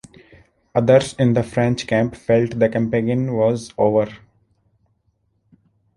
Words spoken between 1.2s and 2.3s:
the French camp